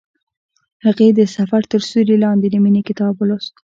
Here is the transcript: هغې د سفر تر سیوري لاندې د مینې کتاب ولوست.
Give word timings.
هغې 0.85 1.07
د 1.17 1.19
سفر 1.35 1.61
تر 1.71 1.81
سیوري 1.89 2.17
لاندې 2.25 2.47
د 2.49 2.55
مینې 2.63 2.81
کتاب 2.89 3.13
ولوست. 3.17 3.53